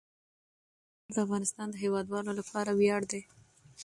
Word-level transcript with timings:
انار 1.07 1.11
د 1.13 1.15
افغانستان 1.25 1.67
د 1.71 1.75
هیوادوالو 1.83 2.31
لپاره 2.39 2.71
ویاړ 2.79 3.01
دی. 3.11 3.21